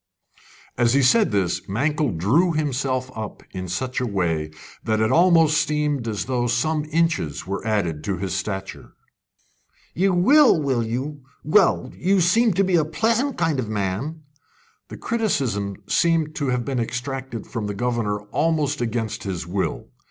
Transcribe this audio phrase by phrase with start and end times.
[0.79, 4.49] As he said this Mankell drew himself up in such a way
[4.83, 8.93] that it almost seemed as though some inches were added to his stature.
[9.93, 11.21] "You will, will you?
[11.43, 14.23] Well, you seem to be a pleasant kind of man!"
[14.87, 19.89] The criticism seemed to have been extracted from the governor almost against his will.